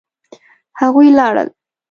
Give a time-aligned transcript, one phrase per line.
[0.79, 1.47] هغوی لاړل